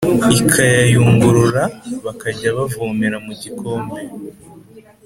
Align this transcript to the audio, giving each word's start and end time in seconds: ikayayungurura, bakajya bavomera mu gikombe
ikayayungurura, 0.39 1.63
bakajya 2.05 2.49
bavomera 2.57 3.17
mu 3.25 3.33
gikombe 3.41 3.99